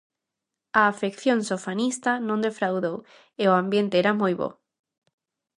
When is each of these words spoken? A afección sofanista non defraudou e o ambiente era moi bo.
A 0.79 0.81
afección 0.91 1.39
sofanista 1.49 2.11
non 2.27 2.43
defraudou 2.47 2.97
e 3.41 3.43
o 3.51 3.57
ambiente 3.61 3.95
era 4.03 4.17
moi 4.21 4.33
bo. 4.39 4.49